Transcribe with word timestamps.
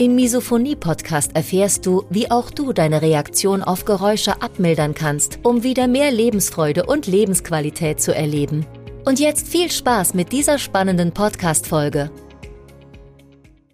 Im 0.00 0.14
Misophonie-Podcast 0.14 1.36
erfährst 1.36 1.84
du, 1.84 2.06
wie 2.08 2.30
auch 2.30 2.50
du 2.50 2.72
deine 2.72 3.02
Reaktion 3.02 3.62
auf 3.62 3.84
Geräusche 3.84 4.40
abmildern 4.40 4.94
kannst, 4.94 5.40
um 5.42 5.62
wieder 5.62 5.88
mehr 5.88 6.10
Lebensfreude 6.10 6.86
und 6.86 7.06
Lebensqualität 7.06 8.00
zu 8.00 8.14
erleben. 8.14 8.64
Und 9.04 9.20
jetzt 9.20 9.46
viel 9.46 9.70
Spaß 9.70 10.14
mit 10.14 10.32
dieser 10.32 10.56
spannenden 10.56 11.12
Podcast-Folge. 11.12 12.10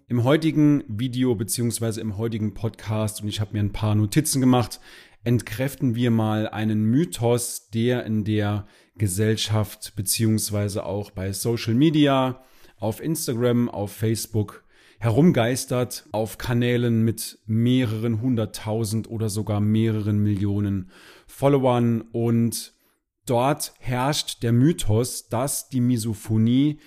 Im 0.09 0.25
heutigen 0.25 0.83
Video 0.89 1.33
bzw. 1.33 2.01
im 2.01 2.17
heutigen 2.17 2.53
Podcast, 2.53 3.21
und 3.21 3.29
ich 3.29 3.39
habe 3.39 3.53
mir 3.53 3.61
ein 3.61 3.71
paar 3.71 3.95
Notizen 3.95 4.41
gemacht, 4.41 4.81
entkräften 5.23 5.95
wir 5.95 6.11
mal 6.11 6.49
einen 6.49 6.83
Mythos, 6.83 7.69
der 7.69 8.05
in 8.05 8.25
der 8.25 8.67
Gesellschaft 8.97 9.93
beziehungsweise 9.95 10.85
auch 10.85 11.11
bei 11.11 11.31
Social 11.31 11.73
Media, 11.73 12.43
auf 12.75 13.01
Instagram, 13.01 13.69
auf 13.69 13.93
Facebook 13.93 14.66
herumgeistert, 14.99 16.07
auf 16.11 16.37
Kanälen 16.37 17.03
mit 17.03 17.39
mehreren 17.45 18.21
hunderttausend 18.21 19.09
oder 19.09 19.29
sogar 19.29 19.59
mehreren 19.59 20.19
Millionen 20.19 20.89
Followern. 21.27 22.01
Und 22.11 22.73
dort 23.25 23.73
herrscht 23.79 24.43
der 24.43 24.53
Mythos, 24.53 25.29
dass 25.29 25.69
die 25.69 25.81
Misophonie 25.81 26.79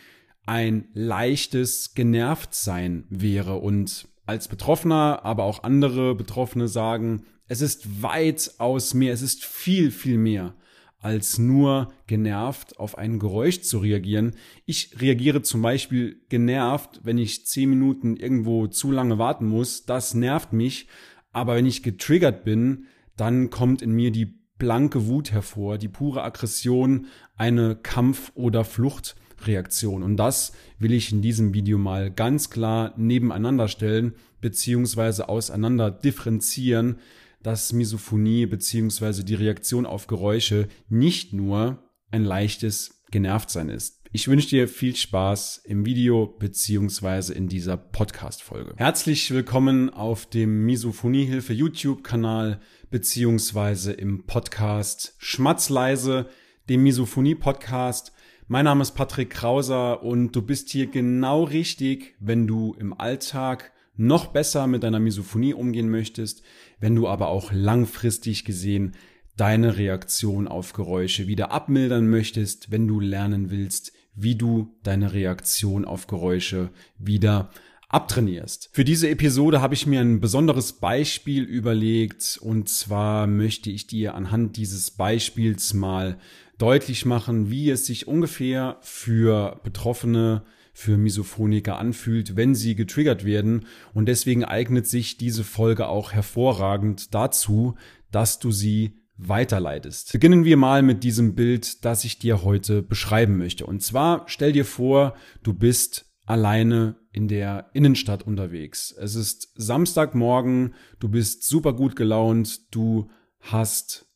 ein 0.47 0.88
leichtes 0.94 1.94
Genervtsein 1.94 3.05
wäre. 3.08 3.56
Und 3.56 4.08
als 4.27 4.48
Betroffener, 4.48 5.20
aber 5.25 5.44
auch 5.44 5.62
andere 5.62 6.14
Betroffene 6.14 6.69
sagen, 6.69 7.25
es 7.47 7.61
ist 7.61 8.03
weitaus 8.03 8.94
mehr, 8.94 9.12
es 9.12 9.22
ist 9.22 9.44
viel, 9.44 9.91
viel 9.91 10.19
mehr 10.19 10.55
als 11.01 11.39
nur 11.39 11.93
genervt 12.06 12.79
auf 12.79 12.97
ein 12.98 13.19
Geräusch 13.19 13.62
zu 13.62 13.79
reagieren. 13.79 14.37
Ich 14.67 15.01
reagiere 15.01 15.43
zum 15.43 15.62
Beispiel 15.62 16.20
genervt, 16.29 17.01
wenn 17.03 17.19
ich 17.19 17.47
zehn 17.47 17.70
Minuten 17.70 18.17
irgendwo 18.17 18.67
zu 18.67 18.93
lange 18.93 19.19
warten 19.19 19.47
muss. 19.47 19.87
Das 19.87 20.15
nervt 20.15 20.53
mich. 20.53 20.89
Aber 21.33 21.56
wenn 21.56 21.67
ich 21.67 21.83
getriggert 21.83 22.45
bin, 22.45 22.87
dann 23.17 23.51
kommt 23.51 23.83
in 23.83 23.93
mir 23.93 24.11
die 24.11 24.41
blanke 24.59 25.06
Wut 25.06 25.33
hervor, 25.33 25.78
die 25.78 25.89
pure 25.89 26.23
Aggression, 26.23 27.06
eine 27.37 27.77
Kampf- 27.77 28.33
oder 28.34 28.65
Fluchtreaktion. 28.65 30.03
Und 30.03 30.17
das 30.19 30.53
will 30.78 30.93
ich 30.93 31.12
in 31.12 31.23
diesem 31.23 31.55
Video 31.55 31.78
mal 31.78 32.11
ganz 32.11 32.51
klar 32.51 32.93
nebeneinander 32.97 33.69
stellen, 33.69 34.15
beziehungsweise 34.41 35.28
auseinander 35.28 35.91
differenzieren, 35.91 36.98
dass 37.42 37.72
Misophonie 37.72 38.44
beziehungsweise 38.44 39.24
die 39.24 39.34
Reaktion 39.34 39.86
auf 39.86 40.06
Geräusche 40.06 40.69
nicht 40.88 41.33
nur 41.33 41.82
ein 42.10 42.24
leichtes 42.24 43.02
Genervtsein 43.10 43.70
ist. 43.70 44.00
Ich 44.12 44.28
wünsche 44.28 44.48
dir 44.48 44.69
viel 44.69 44.94
Spaß 44.94 45.62
im 45.64 45.86
Video 45.86 46.27
beziehungsweise 46.27 47.32
in 47.32 47.48
dieser 47.48 47.77
Podcast-Folge. 47.77 48.74
Herzlich 48.77 49.30
willkommen 49.30 49.88
auf 49.88 50.27
dem 50.27 50.66
Misophoniehilfe 50.66 51.52
YouTube-Kanal 51.52 52.60
beziehungsweise 52.91 53.92
im 53.92 54.27
Podcast 54.27 55.14
Schmatzleise, 55.19 56.28
dem 56.69 56.82
Misophonie-Podcast. 56.82 58.12
Mein 58.48 58.65
Name 58.66 58.82
ist 58.82 58.92
Patrick 58.92 59.31
Krauser 59.31 60.03
und 60.03 60.32
du 60.32 60.42
bist 60.42 60.70
hier 60.70 60.88
genau 60.88 61.44
richtig, 61.44 62.16
wenn 62.19 62.47
du 62.47 62.75
im 62.78 62.92
Alltag 62.92 63.72
noch 63.97 64.27
besser 64.27 64.67
mit 64.67 64.83
deiner 64.83 65.01
Misophonie 65.01 65.55
umgehen 65.55 65.91
möchtest, 65.91 66.43
wenn 66.78 66.95
du 66.95 67.09
aber 67.09 67.28
auch 67.28 67.53
langfristig 67.53 68.45
gesehen 68.45 68.93
deine 69.37 69.77
Reaktion 69.77 70.49
auf 70.49 70.73
Geräusche 70.73 71.27
wieder 71.27 71.51
abmildern 71.51 72.09
möchtest, 72.09 72.71
wenn 72.71 72.87
du 72.87 73.01
lernen 73.01 73.51
willst, 73.51 73.93
wie 74.15 74.34
du 74.34 74.77
deine 74.83 75.12
Reaktion 75.12 75.84
auf 75.84 76.06
Geräusche 76.06 76.71
wieder 76.99 77.51
abtrainierst. 77.89 78.71
Für 78.73 78.84
diese 78.84 79.09
Episode 79.09 79.61
habe 79.61 79.75
ich 79.75 79.87
mir 79.87 80.01
ein 80.01 80.21
besonderes 80.21 80.75
Beispiel 80.75 81.43
überlegt 81.43 82.39
und 82.41 82.69
zwar 82.69 83.27
möchte 83.27 83.71
ich 83.71 83.87
dir 83.87 84.15
anhand 84.15 84.57
dieses 84.57 84.93
Beispiels 84.93 85.75
mal 85.75 86.19
deutlich 86.59 87.05
machen, 87.05 87.51
wie 87.51 87.71
es 87.71 87.87
sich 87.87 88.07
ungefähr 88.07 88.77
für 88.83 89.61
Betroffene 89.65 90.43
für 90.72 90.97
Misophoniker 90.97 91.78
anfühlt, 91.78 92.36
wenn 92.36 92.54
sie 92.54 92.75
getriggert 92.75 93.25
werden. 93.25 93.66
Und 93.92 94.06
deswegen 94.06 94.44
eignet 94.44 94.86
sich 94.86 95.16
diese 95.16 95.44
Folge 95.44 95.88
auch 95.88 96.12
hervorragend 96.12 97.14
dazu, 97.14 97.75
dass 98.10 98.38
du 98.38 98.50
sie 98.50 99.00
weiterleitest. 99.16 100.12
Beginnen 100.12 100.44
wir 100.44 100.56
mal 100.56 100.82
mit 100.82 101.04
diesem 101.04 101.34
Bild, 101.34 101.84
das 101.84 102.04
ich 102.04 102.19
dir 102.19 102.42
heute 102.42 102.82
beschreiben 102.82 103.36
möchte. 103.36 103.66
Und 103.66 103.82
zwar 103.82 104.25
stell 104.26 104.53
dir 104.53 104.64
vor, 104.64 105.14
du 105.42 105.53
bist 105.53 106.06
alleine 106.25 106.97
in 107.12 107.28
der 107.28 107.70
Innenstadt 107.75 108.22
unterwegs. 108.22 108.94
Es 108.98 109.14
ist 109.14 109.53
Samstagmorgen, 109.56 110.75
du 111.00 111.09
bist 111.09 111.44
super 111.44 111.72
gut 111.72 111.97
gelaunt, 111.97 112.72
du 112.75 113.10
hast 113.41 114.06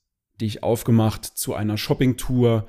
dich 0.40 0.62
aufgemacht 0.62 1.24
zu 1.24 1.54
einer 1.54 1.76
Shoppingtour, 1.76 2.66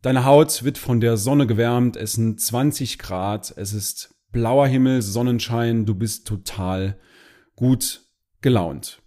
Deine 0.00 0.24
Haut 0.24 0.62
wird 0.62 0.78
von 0.78 1.00
der 1.00 1.16
Sonne 1.16 1.48
gewärmt, 1.48 1.96
es 1.96 2.12
sind 2.12 2.40
20 2.40 2.98
Grad, 2.98 3.52
es 3.56 3.72
ist 3.72 4.14
blauer 4.30 4.68
Himmel, 4.68 5.02
Sonnenschein, 5.02 5.86
du 5.86 5.94
bist 5.96 6.26
total 6.26 7.00
gut 7.56 8.02
gelaunt. 8.40 9.02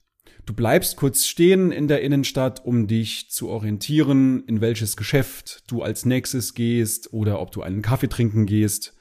Du 0.45 0.53
bleibst 0.53 0.97
kurz 0.97 1.27
stehen 1.27 1.71
in 1.71 1.87
der 1.87 2.01
Innenstadt, 2.01 2.65
um 2.65 2.87
dich 2.87 3.29
zu 3.29 3.47
orientieren, 3.47 4.43
in 4.47 4.59
welches 4.59 4.97
Geschäft 4.97 5.63
du 5.67 5.81
als 5.81 6.03
nächstes 6.05 6.55
gehst 6.55 7.13
oder 7.13 7.39
ob 7.39 7.51
du 7.51 7.61
einen 7.61 7.81
Kaffee 7.81 8.09
trinken 8.09 8.45
gehst. 8.45 8.93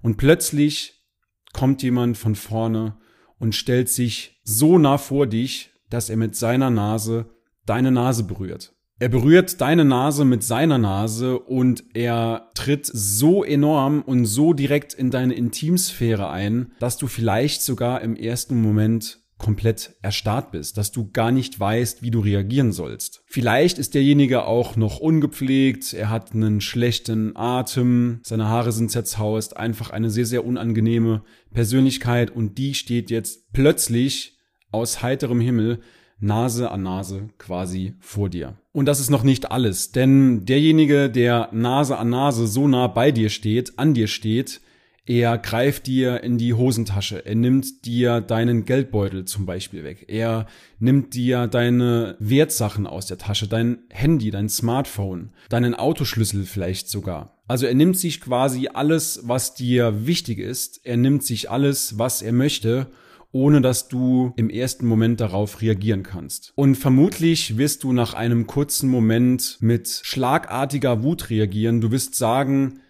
Und 0.00 0.16
plötzlich 0.16 1.04
kommt 1.52 1.82
jemand 1.82 2.16
von 2.16 2.34
vorne 2.34 2.96
und 3.38 3.54
stellt 3.54 3.90
sich 3.90 4.40
so 4.42 4.78
nah 4.78 4.96
vor 4.96 5.26
dich, 5.26 5.72
dass 5.90 6.08
er 6.08 6.16
mit 6.16 6.34
seiner 6.34 6.70
Nase 6.70 7.28
deine 7.66 7.90
Nase 7.90 8.24
berührt. 8.24 8.75
Er 8.98 9.10
berührt 9.10 9.60
deine 9.60 9.84
Nase 9.84 10.24
mit 10.24 10.42
seiner 10.42 10.78
Nase 10.78 11.38
und 11.38 11.84
er 11.92 12.50
tritt 12.54 12.86
so 12.86 13.44
enorm 13.44 14.00
und 14.00 14.24
so 14.24 14.54
direkt 14.54 14.94
in 14.94 15.10
deine 15.10 15.34
Intimsphäre 15.34 16.30
ein, 16.30 16.72
dass 16.78 16.96
du 16.96 17.06
vielleicht 17.06 17.60
sogar 17.60 18.00
im 18.00 18.16
ersten 18.16 18.60
Moment 18.62 19.18
komplett 19.36 19.96
erstarrt 20.00 20.50
bist, 20.50 20.78
dass 20.78 20.92
du 20.92 21.10
gar 21.10 21.30
nicht 21.30 21.60
weißt, 21.60 22.02
wie 22.02 22.10
du 22.10 22.20
reagieren 22.20 22.72
sollst. 22.72 23.22
Vielleicht 23.26 23.76
ist 23.76 23.92
derjenige 23.94 24.46
auch 24.46 24.76
noch 24.76 24.98
ungepflegt, 24.98 25.92
er 25.92 26.08
hat 26.08 26.32
einen 26.32 26.62
schlechten 26.62 27.36
Atem, 27.36 28.20
seine 28.22 28.48
Haare 28.48 28.72
sind 28.72 28.90
zerzaust, 28.90 29.58
einfach 29.58 29.90
eine 29.90 30.08
sehr, 30.08 30.24
sehr 30.24 30.46
unangenehme 30.46 31.22
Persönlichkeit 31.52 32.30
und 32.30 32.56
die 32.56 32.72
steht 32.72 33.10
jetzt 33.10 33.52
plötzlich 33.52 34.38
aus 34.70 35.02
heiterem 35.02 35.40
Himmel 35.40 35.80
Nase 36.18 36.70
an 36.70 36.82
Nase 36.82 37.28
quasi 37.38 37.94
vor 38.00 38.30
dir. 38.30 38.54
Und 38.72 38.86
das 38.86 39.00
ist 39.00 39.10
noch 39.10 39.22
nicht 39.22 39.50
alles, 39.50 39.92
denn 39.92 40.44
derjenige, 40.46 41.10
der 41.10 41.48
Nase 41.52 41.98
an 41.98 42.10
Nase 42.10 42.46
so 42.46 42.68
nah 42.68 42.86
bei 42.86 43.12
dir 43.12 43.28
steht, 43.28 43.78
an 43.78 43.94
dir 43.94 44.06
steht, 44.06 44.60
er 45.08 45.38
greift 45.38 45.86
dir 45.86 46.24
in 46.24 46.36
die 46.36 46.52
Hosentasche, 46.52 47.24
er 47.24 47.36
nimmt 47.36 47.86
dir 47.86 48.20
deinen 48.20 48.64
Geldbeutel 48.64 49.24
zum 49.24 49.46
Beispiel 49.46 49.84
weg, 49.84 50.06
er 50.08 50.46
nimmt 50.80 51.14
dir 51.14 51.46
deine 51.46 52.16
Wertsachen 52.18 52.88
aus 52.88 53.06
der 53.06 53.16
Tasche, 53.16 53.46
dein 53.46 53.78
Handy, 53.90 54.32
dein 54.32 54.48
Smartphone, 54.48 55.30
deinen 55.48 55.74
Autoschlüssel 55.74 56.44
vielleicht 56.44 56.88
sogar. 56.88 57.38
Also 57.46 57.66
er 57.66 57.74
nimmt 57.74 57.96
sich 57.96 58.20
quasi 58.20 58.68
alles, 58.72 59.20
was 59.22 59.54
dir 59.54 60.06
wichtig 60.06 60.40
ist, 60.40 60.80
er 60.84 60.96
nimmt 60.96 61.22
sich 61.22 61.50
alles, 61.50 61.98
was 61.98 62.20
er 62.20 62.32
möchte 62.32 62.88
ohne 63.36 63.60
dass 63.60 63.88
du 63.88 64.32
im 64.36 64.48
ersten 64.48 64.86
Moment 64.86 65.20
darauf 65.20 65.60
reagieren 65.60 66.02
kannst. 66.02 66.52
Und 66.54 66.74
vermutlich 66.76 67.58
wirst 67.58 67.84
du 67.84 67.92
nach 67.92 68.14
einem 68.14 68.46
kurzen 68.46 68.88
Moment 68.88 69.58
mit 69.60 70.00
schlagartiger 70.02 71.02
Wut 71.02 71.28
reagieren. 71.28 71.82
Du 71.82 71.90
wirst 71.90 72.14
sagen, 72.14 72.80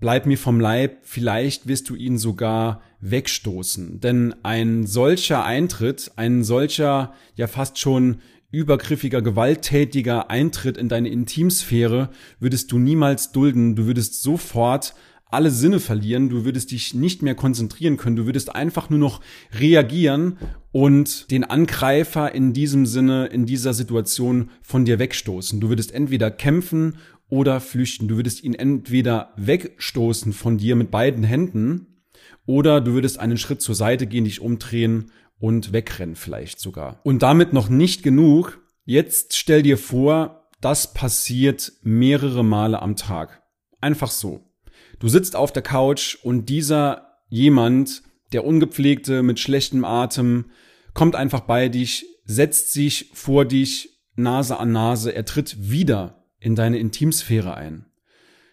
bleib 0.00 0.26
mir 0.26 0.36
vom 0.36 0.60
Leib, 0.60 0.98
vielleicht 1.04 1.68
wirst 1.68 1.88
du 1.88 1.94
ihn 1.94 2.18
sogar 2.18 2.82
wegstoßen. 3.00 4.00
Denn 4.00 4.34
ein 4.42 4.86
solcher 4.86 5.46
Eintritt, 5.46 6.12
ein 6.16 6.44
solcher 6.44 7.14
ja 7.34 7.46
fast 7.46 7.78
schon 7.78 8.18
übergriffiger, 8.50 9.22
gewalttätiger 9.22 10.30
Eintritt 10.30 10.76
in 10.76 10.90
deine 10.90 11.08
Intimsphäre 11.08 12.10
würdest 12.40 12.70
du 12.72 12.78
niemals 12.78 13.32
dulden. 13.32 13.74
Du 13.74 13.86
würdest 13.86 14.22
sofort 14.22 14.94
alle 15.26 15.50
Sinne 15.50 15.80
verlieren, 15.80 16.28
du 16.28 16.44
würdest 16.44 16.70
dich 16.70 16.94
nicht 16.94 17.22
mehr 17.22 17.34
konzentrieren 17.34 17.96
können, 17.96 18.16
du 18.16 18.26
würdest 18.26 18.54
einfach 18.54 18.90
nur 18.90 18.98
noch 18.98 19.20
reagieren 19.58 20.38
und 20.70 21.30
den 21.30 21.44
Angreifer 21.44 22.34
in 22.34 22.52
diesem 22.52 22.86
Sinne, 22.86 23.26
in 23.26 23.46
dieser 23.46 23.74
Situation 23.74 24.50
von 24.62 24.84
dir 24.84 24.98
wegstoßen. 24.98 25.60
Du 25.60 25.68
würdest 25.68 25.92
entweder 25.92 26.30
kämpfen 26.30 26.98
oder 27.28 27.60
flüchten. 27.60 28.08
Du 28.08 28.16
würdest 28.16 28.44
ihn 28.44 28.54
entweder 28.54 29.32
wegstoßen 29.36 30.32
von 30.32 30.58
dir 30.58 30.76
mit 30.76 30.90
beiden 30.90 31.24
Händen 31.24 32.02
oder 32.46 32.80
du 32.80 32.92
würdest 32.92 33.18
einen 33.18 33.38
Schritt 33.38 33.60
zur 33.60 33.74
Seite 33.74 34.06
gehen, 34.06 34.24
dich 34.24 34.40
umdrehen 34.40 35.10
und 35.38 35.72
wegrennen 35.72 36.16
vielleicht 36.16 36.60
sogar. 36.60 37.00
Und 37.02 37.22
damit 37.22 37.52
noch 37.52 37.68
nicht 37.68 38.02
genug. 38.02 38.60
Jetzt 38.84 39.36
stell 39.36 39.62
dir 39.62 39.78
vor, 39.78 40.48
das 40.60 40.94
passiert 40.94 41.72
mehrere 41.82 42.44
Male 42.44 42.80
am 42.80 42.96
Tag. 42.96 43.42
Einfach 43.80 44.10
so. 44.10 44.53
Du 44.98 45.08
sitzt 45.08 45.36
auf 45.36 45.52
der 45.52 45.62
Couch 45.62 46.16
und 46.22 46.48
dieser 46.48 47.20
jemand, 47.28 48.02
der 48.32 48.44
ungepflegte 48.44 49.22
mit 49.22 49.40
schlechtem 49.40 49.84
Atem, 49.84 50.46
kommt 50.92 51.16
einfach 51.16 51.40
bei 51.40 51.68
dich, 51.68 52.06
setzt 52.24 52.72
sich 52.72 53.10
vor 53.12 53.44
dich 53.44 54.00
Nase 54.16 54.58
an 54.58 54.72
Nase, 54.72 55.14
er 55.14 55.24
tritt 55.24 55.70
wieder 55.70 56.24
in 56.38 56.54
deine 56.54 56.78
Intimsphäre 56.78 57.54
ein. 57.54 57.86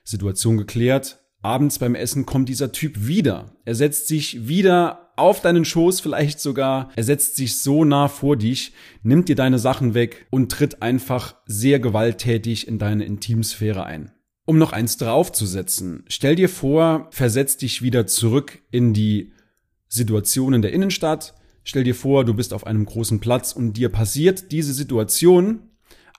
Situation 0.03 0.57
geklärt, 0.57 1.19
abends 1.41 1.79
beim 1.79 1.95
Essen 1.95 2.25
kommt 2.25 2.49
dieser 2.49 2.71
Typ 2.71 3.05
wieder. 3.07 3.55
Er 3.65 3.75
setzt 3.75 4.07
sich 4.07 4.47
wieder 4.47 5.11
auf 5.15 5.41
deinen 5.41 5.65
Schoß 5.65 5.99
vielleicht 5.99 6.39
sogar. 6.39 6.91
Er 6.95 7.03
setzt 7.03 7.35
sich 7.35 7.59
so 7.59 7.85
nah 7.85 8.07
vor 8.07 8.37
dich, 8.37 8.73
nimmt 9.03 9.29
dir 9.29 9.35
deine 9.35 9.59
Sachen 9.59 9.93
weg 9.93 10.25
und 10.31 10.51
tritt 10.51 10.81
einfach 10.81 11.35
sehr 11.45 11.79
gewalttätig 11.79 12.67
in 12.67 12.79
deine 12.79 13.05
Intimsphäre 13.05 13.83
ein. 13.83 14.11
Um 14.45 14.57
noch 14.57 14.73
eins 14.73 14.97
draufzusetzen, 14.97 16.03
stell 16.07 16.35
dir 16.35 16.49
vor, 16.49 17.07
versetz 17.11 17.57
dich 17.57 17.81
wieder 17.81 18.07
zurück 18.07 18.61
in 18.71 18.93
die 18.93 19.33
Situation 19.87 20.53
in 20.53 20.61
der 20.61 20.73
Innenstadt. 20.73 21.35
Stell 21.63 21.83
dir 21.83 21.93
vor, 21.95 22.25
du 22.25 22.33
bist 22.33 22.53
auf 22.53 22.65
einem 22.65 22.85
großen 22.85 23.19
Platz 23.19 23.53
und 23.53 23.77
dir 23.77 23.89
passiert 23.89 24.51
diese 24.51 24.73
Situation 24.73 25.71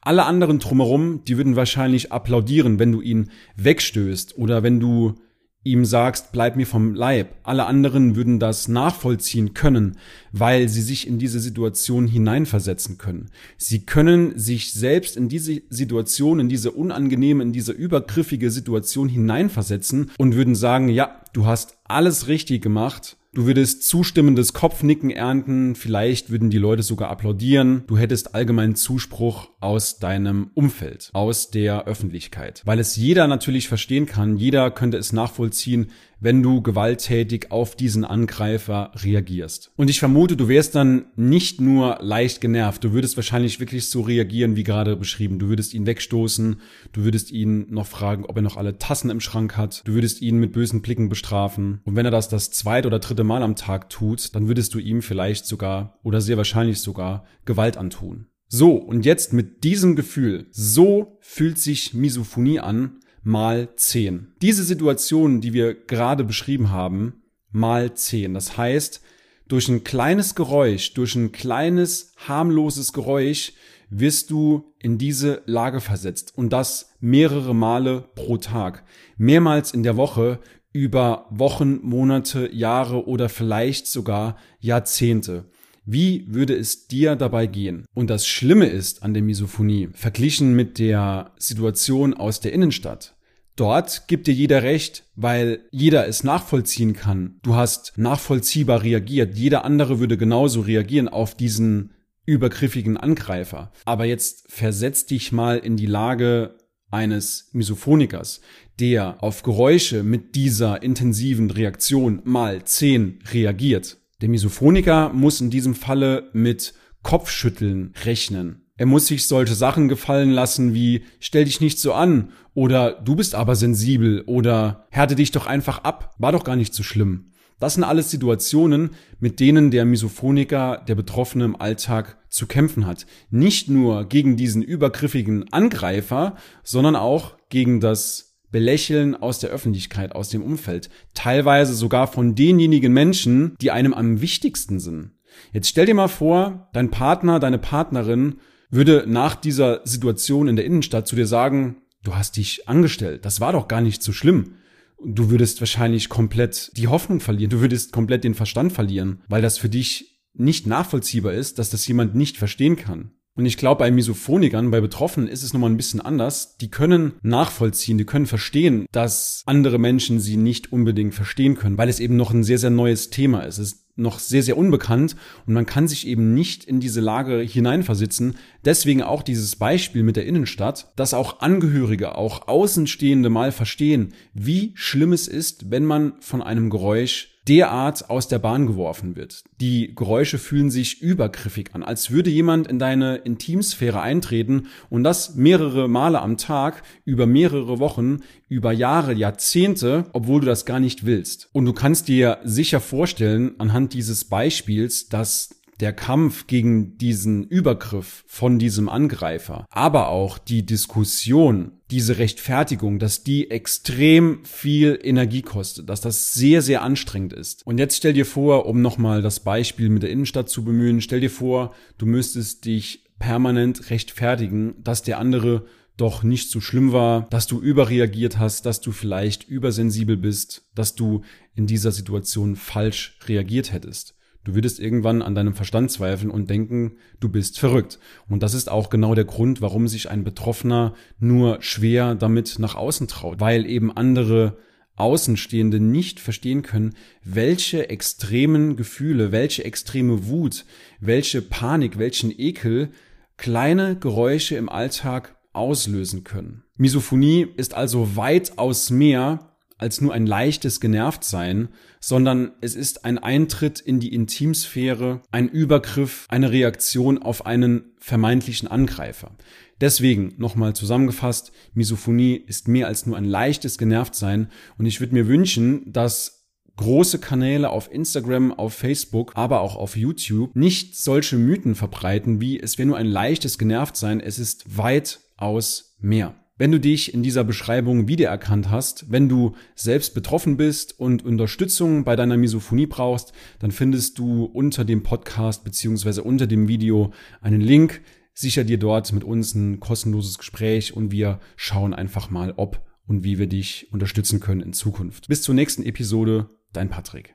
alle 0.02 0.24
anderen 0.24 0.58
drumherum, 0.58 1.24
die 1.24 1.36
würden 1.36 1.54
wahrscheinlich 1.54 2.10
applaudieren, 2.10 2.80
wenn 2.80 2.90
du 2.90 3.00
ihn 3.00 3.30
wegstößt 3.56 4.36
oder 4.36 4.64
wenn 4.64 4.80
du 4.80 5.14
ihm 5.64 5.84
sagst, 5.84 6.32
bleib 6.32 6.56
mir 6.56 6.66
vom 6.66 6.94
Leib. 6.94 7.36
Alle 7.44 7.66
anderen 7.66 8.16
würden 8.16 8.38
das 8.38 8.68
nachvollziehen 8.68 9.54
können, 9.54 9.96
weil 10.32 10.68
sie 10.68 10.82
sich 10.82 11.06
in 11.06 11.18
diese 11.18 11.40
Situation 11.40 12.06
hineinversetzen 12.08 12.98
können. 12.98 13.30
Sie 13.56 13.86
können 13.86 14.38
sich 14.38 14.72
selbst 14.72 15.16
in 15.16 15.28
diese 15.28 15.62
Situation, 15.70 16.40
in 16.40 16.48
diese 16.48 16.72
unangenehme, 16.72 17.42
in 17.42 17.52
diese 17.52 17.72
übergriffige 17.72 18.50
Situation 18.50 19.08
hineinversetzen 19.08 20.10
und 20.18 20.34
würden 20.34 20.54
sagen, 20.54 20.88
ja, 20.88 21.22
du 21.32 21.46
hast 21.46 21.76
alles 21.84 22.26
richtig 22.28 22.62
gemacht 22.62 23.16
Du 23.34 23.46
würdest 23.46 23.84
zustimmendes 23.88 24.52
Kopfnicken 24.52 25.08
ernten, 25.08 25.74
vielleicht 25.74 26.28
würden 26.28 26.50
die 26.50 26.58
Leute 26.58 26.82
sogar 26.82 27.08
applaudieren. 27.08 27.82
Du 27.86 27.96
hättest 27.96 28.34
allgemeinen 28.34 28.74
Zuspruch 28.74 29.48
aus 29.58 29.98
deinem 29.98 30.50
Umfeld, 30.52 31.08
aus 31.14 31.50
der 31.50 31.86
Öffentlichkeit. 31.86 32.60
Weil 32.66 32.78
es 32.78 32.94
jeder 32.96 33.26
natürlich 33.28 33.68
verstehen 33.68 34.04
kann, 34.04 34.36
jeder 34.36 34.70
könnte 34.70 34.98
es 34.98 35.14
nachvollziehen, 35.14 35.92
wenn 36.22 36.40
du 36.40 36.62
gewalttätig 36.62 37.50
auf 37.50 37.74
diesen 37.74 38.04
Angreifer 38.04 38.92
reagierst. 38.94 39.72
Und 39.76 39.90
ich 39.90 39.98
vermute, 39.98 40.36
du 40.36 40.46
wärst 40.46 40.76
dann 40.76 41.06
nicht 41.16 41.60
nur 41.60 41.98
leicht 42.00 42.40
genervt, 42.40 42.84
du 42.84 42.92
würdest 42.92 43.16
wahrscheinlich 43.16 43.58
wirklich 43.58 43.90
so 43.90 44.02
reagieren, 44.02 44.54
wie 44.54 44.62
gerade 44.62 44.94
beschrieben. 44.94 45.40
Du 45.40 45.48
würdest 45.48 45.74
ihn 45.74 45.84
wegstoßen, 45.84 46.60
du 46.92 47.04
würdest 47.04 47.32
ihn 47.32 47.66
noch 47.70 47.86
fragen, 47.86 48.24
ob 48.24 48.36
er 48.36 48.42
noch 48.42 48.56
alle 48.56 48.78
Tassen 48.78 49.10
im 49.10 49.20
Schrank 49.20 49.56
hat, 49.56 49.82
du 49.84 49.94
würdest 49.94 50.22
ihn 50.22 50.38
mit 50.38 50.52
bösen 50.52 50.80
Blicken 50.80 51.08
bestrafen. 51.08 51.80
Und 51.84 51.96
wenn 51.96 52.06
er 52.06 52.12
das 52.12 52.28
das 52.28 52.52
zweite 52.52 52.86
oder 52.86 53.00
dritte 53.00 53.24
Mal 53.24 53.42
am 53.42 53.56
Tag 53.56 53.90
tut, 53.90 54.34
dann 54.36 54.46
würdest 54.46 54.74
du 54.74 54.78
ihm 54.78 55.02
vielleicht 55.02 55.46
sogar 55.46 55.98
oder 56.04 56.20
sehr 56.20 56.36
wahrscheinlich 56.36 56.80
sogar 56.80 57.24
Gewalt 57.44 57.76
antun. 57.76 58.26
So, 58.46 58.74
und 58.76 59.04
jetzt 59.04 59.32
mit 59.32 59.64
diesem 59.64 59.96
Gefühl, 59.96 60.46
so 60.50 61.16
fühlt 61.20 61.58
sich 61.58 61.94
Misophonie 61.94 62.60
an, 62.60 63.00
mal 63.22 63.68
10. 63.76 64.34
Diese 64.42 64.64
Situation, 64.64 65.40
die 65.40 65.52
wir 65.52 65.74
gerade 65.74 66.24
beschrieben 66.24 66.70
haben, 66.70 67.22
mal 67.50 67.94
10. 67.94 68.34
Das 68.34 68.56
heißt, 68.56 69.02
durch 69.48 69.68
ein 69.68 69.84
kleines 69.84 70.34
Geräusch, 70.34 70.94
durch 70.94 71.14
ein 71.14 71.32
kleines 71.32 72.14
harmloses 72.26 72.92
Geräusch 72.92 73.52
wirst 73.90 74.30
du 74.30 74.72
in 74.78 74.96
diese 74.96 75.42
Lage 75.44 75.80
versetzt 75.80 76.32
und 76.36 76.52
das 76.52 76.94
mehrere 77.00 77.54
Male 77.54 78.08
pro 78.14 78.38
Tag, 78.38 78.84
mehrmals 79.18 79.72
in 79.72 79.82
der 79.82 79.96
Woche 79.96 80.40
über 80.72 81.26
Wochen, 81.28 81.80
Monate, 81.82 82.50
Jahre 82.52 83.06
oder 83.06 83.28
vielleicht 83.28 83.86
sogar 83.86 84.36
Jahrzehnte. 84.60 85.44
Wie 85.84 86.26
würde 86.28 86.54
es 86.56 86.86
dir 86.86 87.16
dabei 87.16 87.46
gehen? 87.46 87.84
Und 87.94 88.08
das 88.08 88.26
Schlimme 88.26 88.66
ist 88.66 89.02
an 89.02 89.14
der 89.14 89.22
Misophonie, 89.22 89.88
verglichen 89.92 90.54
mit 90.54 90.78
der 90.78 91.32
Situation 91.38 92.14
aus 92.14 92.40
der 92.40 92.52
Innenstadt. 92.52 93.16
Dort 93.56 94.08
gibt 94.08 94.28
dir 94.28 94.34
jeder 94.34 94.62
recht, 94.62 95.04
weil 95.14 95.60
jeder 95.70 96.08
es 96.08 96.24
nachvollziehen 96.24 96.94
kann. 96.94 97.38
Du 97.42 97.54
hast 97.54 97.92
nachvollziehbar 97.96 98.82
reagiert. 98.82 99.36
Jeder 99.36 99.64
andere 99.64 99.98
würde 100.00 100.16
genauso 100.16 100.62
reagieren 100.62 101.08
auf 101.08 101.34
diesen 101.34 101.92
übergriffigen 102.24 102.96
Angreifer. 102.96 103.72
Aber 103.84 104.04
jetzt 104.04 104.50
versetz 104.50 105.04
dich 105.04 105.32
mal 105.32 105.58
in 105.58 105.76
die 105.76 105.86
Lage 105.86 106.56
eines 106.90 107.50
Misophonikers, 107.52 108.40
der 108.78 109.22
auf 109.22 109.42
Geräusche 109.42 110.02
mit 110.02 110.34
dieser 110.34 110.82
intensiven 110.82 111.50
Reaktion 111.50 112.22
mal 112.24 112.64
zehn 112.64 113.18
reagiert. 113.32 113.98
Der 114.22 114.28
Misophoniker 114.28 115.12
muss 115.12 115.40
in 115.40 115.50
diesem 115.50 115.74
Falle 115.74 116.30
mit 116.32 116.74
Kopfschütteln 117.02 117.92
rechnen. 118.04 118.62
Er 118.76 118.86
muss 118.86 119.08
sich 119.08 119.26
solche 119.26 119.56
Sachen 119.56 119.88
gefallen 119.88 120.30
lassen 120.30 120.74
wie 120.74 121.02
stell 121.18 121.44
dich 121.44 121.60
nicht 121.60 121.80
so 121.80 121.92
an 121.92 122.30
oder 122.54 122.92
du 122.92 123.16
bist 123.16 123.34
aber 123.34 123.56
sensibel 123.56 124.22
oder 124.26 124.86
härte 124.90 125.16
dich 125.16 125.32
doch 125.32 125.46
einfach 125.46 125.82
ab, 125.82 126.14
war 126.18 126.30
doch 126.30 126.44
gar 126.44 126.54
nicht 126.54 126.72
so 126.72 126.84
schlimm. 126.84 127.32
Das 127.58 127.74
sind 127.74 127.82
alles 127.82 128.12
Situationen, 128.12 128.90
mit 129.18 129.40
denen 129.40 129.72
der 129.72 129.84
Misophoniker, 129.84 130.84
der 130.86 130.94
Betroffene 130.94 131.44
im 131.44 131.60
Alltag 131.60 132.16
zu 132.28 132.46
kämpfen 132.46 132.86
hat. 132.86 133.06
Nicht 133.30 133.68
nur 133.68 134.04
gegen 134.04 134.36
diesen 134.36 134.62
übergriffigen 134.62 135.52
Angreifer, 135.52 136.36
sondern 136.62 136.94
auch 136.94 137.36
gegen 137.48 137.80
das 137.80 138.31
Belächeln 138.52 139.16
aus 139.16 139.40
der 139.40 139.50
Öffentlichkeit, 139.50 140.14
aus 140.14 140.28
dem 140.28 140.42
Umfeld, 140.42 140.90
teilweise 141.14 141.74
sogar 141.74 142.06
von 142.06 142.36
denjenigen 142.36 142.92
Menschen, 142.92 143.56
die 143.60 143.70
einem 143.70 143.94
am 143.94 144.20
wichtigsten 144.20 144.78
sind. 144.78 145.12
Jetzt 145.52 145.68
stell 145.68 145.86
dir 145.86 145.94
mal 145.94 146.08
vor, 146.08 146.68
dein 146.72 146.90
Partner, 146.90 147.40
deine 147.40 147.58
Partnerin 147.58 148.36
würde 148.70 149.04
nach 149.06 149.34
dieser 149.34 149.80
Situation 149.84 150.48
in 150.48 150.56
der 150.56 150.64
Innenstadt 150.64 151.08
zu 151.08 151.16
dir 151.16 151.26
sagen, 151.26 151.82
du 152.04 152.14
hast 152.14 152.36
dich 152.36 152.68
angestellt, 152.68 153.24
das 153.24 153.40
war 153.40 153.52
doch 153.52 153.68
gar 153.68 153.80
nicht 153.80 154.02
so 154.02 154.12
schlimm. 154.12 154.56
Du 155.04 155.30
würdest 155.30 155.60
wahrscheinlich 155.60 156.08
komplett 156.08 156.70
die 156.76 156.88
Hoffnung 156.88 157.20
verlieren, 157.20 157.50
du 157.50 157.60
würdest 157.60 157.92
komplett 157.92 158.22
den 158.22 158.34
Verstand 158.34 158.72
verlieren, 158.72 159.22
weil 159.28 159.42
das 159.42 159.58
für 159.58 159.68
dich 159.68 160.20
nicht 160.34 160.66
nachvollziehbar 160.66 161.32
ist, 161.32 161.58
dass 161.58 161.70
das 161.70 161.86
jemand 161.86 162.14
nicht 162.14 162.36
verstehen 162.36 162.76
kann. 162.76 163.12
Und 163.34 163.46
ich 163.46 163.56
glaube, 163.56 163.78
bei 163.78 163.90
Misophonikern, 163.90 164.70
bei 164.70 164.80
Betroffenen 164.82 165.28
ist 165.28 165.42
es 165.42 165.54
nochmal 165.54 165.70
ein 165.70 165.78
bisschen 165.78 166.02
anders. 166.02 166.58
Die 166.58 166.70
können 166.70 167.14
nachvollziehen, 167.22 167.96
die 167.96 168.04
können 168.04 168.26
verstehen, 168.26 168.86
dass 168.92 169.42
andere 169.46 169.78
Menschen 169.78 170.20
sie 170.20 170.36
nicht 170.36 170.70
unbedingt 170.72 171.14
verstehen 171.14 171.56
können, 171.56 171.78
weil 171.78 171.88
es 171.88 172.00
eben 172.00 172.16
noch 172.16 172.32
ein 172.32 172.44
sehr, 172.44 172.58
sehr 172.58 172.70
neues 172.70 173.08
Thema 173.08 173.40
ist. 173.40 173.58
Es 173.58 173.72
ist 173.72 173.82
noch 173.96 174.18
sehr, 174.18 174.42
sehr 174.42 174.56
unbekannt 174.56 175.16
und 175.46 175.54
man 175.54 175.66
kann 175.66 175.88
sich 175.88 176.06
eben 176.06 176.34
nicht 176.34 176.64
in 176.64 176.80
diese 176.80 177.00
Lage 177.00 177.40
hineinversitzen. 177.40 178.36
Deswegen 178.64 179.02
auch 179.02 179.22
dieses 179.22 179.56
Beispiel 179.56 180.02
mit 180.02 180.16
der 180.16 180.26
Innenstadt, 180.26 180.92
dass 180.96 181.14
auch 181.14 181.40
Angehörige, 181.40 182.16
auch 182.16 182.48
Außenstehende 182.48 183.30
mal 183.30 183.52
verstehen, 183.52 184.14
wie 184.34 184.72
schlimm 184.74 185.12
es 185.12 185.28
ist, 185.28 185.70
wenn 185.70 185.84
man 185.84 186.14
von 186.20 186.42
einem 186.42 186.70
Geräusch 186.70 187.31
derart 187.48 188.08
aus 188.08 188.28
der 188.28 188.38
Bahn 188.38 188.66
geworfen 188.66 189.16
wird. 189.16 189.42
Die 189.60 189.94
Geräusche 189.94 190.38
fühlen 190.38 190.70
sich 190.70 191.02
übergriffig 191.02 191.74
an, 191.74 191.82
als 191.82 192.10
würde 192.10 192.30
jemand 192.30 192.68
in 192.68 192.78
deine 192.78 193.16
Intimsphäre 193.16 194.00
eintreten 194.00 194.68
und 194.90 195.02
das 195.02 195.34
mehrere 195.34 195.88
Male 195.88 196.20
am 196.20 196.36
Tag, 196.36 196.82
über 197.04 197.26
mehrere 197.26 197.78
Wochen, 197.78 198.18
über 198.48 198.72
Jahre, 198.72 199.12
Jahrzehnte, 199.12 200.06
obwohl 200.12 200.40
du 200.40 200.46
das 200.46 200.66
gar 200.66 200.78
nicht 200.78 201.04
willst. 201.04 201.48
Und 201.52 201.64
du 201.64 201.72
kannst 201.72 202.08
dir 202.08 202.38
sicher 202.44 202.80
vorstellen, 202.80 203.54
anhand 203.58 203.94
dieses 203.94 204.24
Beispiels, 204.24 205.08
dass 205.08 205.61
der 205.82 205.92
Kampf 205.92 206.46
gegen 206.46 206.96
diesen 206.96 207.42
Übergriff 207.42 208.22
von 208.28 208.60
diesem 208.60 208.88
Angreifer, 208.88 209.66
aber 209.68 210.10
auch 210.10 210.38
die 210.38 210.64
Diskussion, 210.64 211.72
diese 211.90 212.18
Rechtfertigung, 212.18 213.00
dass 213.00 213.24
die 213.24 213.50
extrem 213.50 214.44
viel 214.44 214.96
Energie 215.02 215.42
kostet, 215.42 215.88
dass 215.88 216.00
das 216.00 216.34
sehr, 216.34 216.62
sehr 216.62 216.82
anstrengend 216.82 217.32
ist. 217.32 217.66
Und 217.66 217.78
jetzt 217.78 217.96
stell 217.96 218.12
dir 218.12 218.24
vor, 218.24 218.66
um 218.66 218.80
nochmal 218.80 219.22
das 219.22 219.40
Beispiel 219.40 219.88
mit 219.88 220.04
der 220.04 220.10
Innenstadt 220.10 220.48
zu 220.48 220.64
bemühen, 220.64 221.00
stell 221.00 221.20
dir 221.20 221.30
vor, 221.30 221.74
du 221.98 222.06
müsstest 222.06 222.64
dich 222.64 223.10
permanent 223.18 223.90
rechtfertigen, 223.90 224.76
dass 224.84 225.02
der 225.02 225.18
andere 225.18 225.66
doch 225.96 226.22
nicht 226.22 226.48
so 226.48 226.60
schlimm 226.60 226.92
war, 226.92 227.26
dass 227.30 227.48
du 227.48 227.60
überreagiert 227.60 228.38
hast, 228.38 228.66
dass 228.66 228.80
du 228.80 228.92
vielleicht 228.92 229.48
übersensibel 229.48 230.16
bist, 230.16 230.62
dass 230.76 230.94
du 230.94 231.22
in 231.56 231.66
dieser 231.66 231.90
Situation 231.90 232.54
falsch 232.54 233.18
reagiert 233.26 233.72
hättest. 233.72 234.14
Du 234.44 234.54
würdest 234.54 234.80
irgendwann 234.80 235.22
an 235.22 235.34
deinem 235.34 235.54
Verstand 235.54 235.90
zweifeln 235.90 236.30
und 236.30 236.50
denken, 236.50 236.96
du 237.20 237.28
bist 237.28 237.58
verrückt. 237.58 237.98
Und 238.28 238.42
das 238.42 238.54
ist 238.54 238.70
auch 238.70 238.90
genau 238.90 239.14
der 239.14 239.24
Grund, 239.24 239.60
warum 239.60 239.86
sich 239.86 240.10
ein 240.10 240.24
Betroffener 240.24 240.94
nur 241.20 241.62
schwer 241.62 242.14
damit 242.14 242.58
nach 242.58 242.74
außen 242.74 243.06
traut, 243.06 243.38
weil 243.38 243.66
eben 243.66 243.96
andere 243.96 244.56
Außenstehende 244.96 245.80
nicht 245.80 246.20
verstehen 246.20 246.62
können, 246.62 246.94
welche 247.24 247.88
extremen 247.88 248.76
Gefühle, 248.76 249.32
welche 249.32 249.64
extreme 249.64 250.26
Wut, 250.26 250.64
welche 251.00 251.40
Panik, 251.40 251.98
welchen 251.98 252.30
Ekel 252.36 252.90
kleine 253.36 253.96
Geräusche 253.96 254.56
im 254.56 254.68
Alltag 254.68 255.36
auslösen 255.52 256.24
können. 256.24 256.64
Misophonie 256.76 257.46
ist 257.56 257.74
also 257.74 258.16
weitaus 258.16 258.90
mehr 258.90 259.51
als 259.82 260.00
nur 260.00 260.14
ein 260.14 260.26
leichtes 260.26 260.80
Genervtsein, 260.80 261.68
sondern 262.00 262.52
es 262.60 262.74
ist 262.74 263.04
ein 263.04 263.18
Eintritt 263.18 263.80
in 263.80 264.00
die 264.00 264.14
Intimsphäre, 264.14 265.20
ein 265.30 265.48
Übergriff, 265.48 266.26
eine 266.28 266.50
Reaktion 266.50 267.18
auf 267.18 267.44
einen 267.44 267.92
vermeintlichen 267.98 268.68
Angreifer. 268.68 269.32
Deswegen 269.80 270.34
nochmal 270.38 270.74
zusammengefasst, 270.74 271.52
Misophonie 271.74 272.36
ist 272.36 272.68
mehr 272.68 272.86
als 272.86 273.04
nur 273.04 273.16
ein 273.16 273.24
leichtes 273.24 273.76
Genervtsein 273.76 274.48
und 274.78 274.86
ich 274.86 275.00
würde 275.00 275.14
mir 275.14 275.26
wünschen, 275.26 275.92
dass 275.92 276.46
große 276.76 277.18
Kanäle 277.18 277.70
auf 277.70 277.92
Instagram, 277.92 278.52
auf 278.52 278.74
Facebook, 278.74 279.32
aber 279.34 279.60
auch 279.60 279.76
auf 279.76 279.96
YouTube 279.96 280.54
nicht 280.54 280.96
solche 280.96 281.36
Mythen 281.36 281.74
verbreiten 281.74 282.40
wie 282.40 282.58
es 282.58 282.78
wäre 282.78 282.86
nur 282.86 282.96
ein 282.96 283.06
leichtes 283.06 283.58
Genervtsein, 283.58 284.20
es 284.20 284.38
ist 284.38 284.78
weitaus 284.78 285.96
mehr. 286.00 286.34
Wenn 286.58 286.70
du 286.70 286.78
dich 286.78 287.14
in 287.14 287.22
dieser 287.22 287.44
Beschreibung 287.44 288.08
wiedererkannt 288.08 288.70
hast, 288.70 289.10
wenn 289.10 289.28
du 289.28 289.54
selbst 289.74 290.14
betroffen 290.14 290.58
bist 290.58 290.98
und 290.98 291.24
Unterstützung 291.24 292.04
bei 292.04 292.14
deiner 292.14 292.36
Misophonie 292.36 292.86
brauchst, 292.86 293.32
dann 293.58 293.70
findest 293.70 294.18
du 294.18 294.44
unter 294.44 294.84
dem 294.84 295.02
Podcast 295.02 295.64
beziehungsweise 295.64 296.22
unter 296.22 296.46
dem 296.46 296.68
Video 296.68 297.12
einen 297.40 297.62
Link. 297.62 298.02
Sicher 298.34 298.64
dir 298.64 298.78
dort 298.78 299.12
mit 299.12 299.24
uns 299.24 299.54
ein 299.54 299.80
kostenloses 299.80 300.38
Gespräch 300.38 300.94
und 300.94 301.10
wir 301.10 301.40
schauen 301.56 301.94
einfach 301.94 302.30
mal, 302.30 302.52
ob 302.56 302.82
und 303.06 303.24
wie 303.24 303.38
wir 303.38 303.46
dich 303.46 303.92
unterstützen 303.92 304.40
können 304.40 304.60
in 304.60 304.72
Zukunft. 304.72 305.28
Bis 305.28 305.42
zur 305.42 305.54
nächsten 305.54 305.82
Episode, 305.82 306.50
dein 306.72 306.88
Patrick. 306.88 307.34